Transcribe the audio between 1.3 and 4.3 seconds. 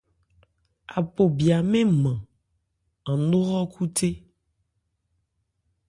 bya mɛ́n nman an nó hrɔ́khúthé.